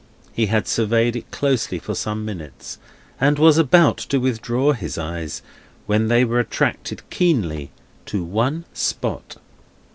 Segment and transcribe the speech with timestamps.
[0.33, 2.79] He had surveyed it closely for some minutes,
[3.19, 5.43] and was about to withdraw his eyes,
[5.85, 7.69] when they were attracted keenly
[8.07, 9.37] to one spot.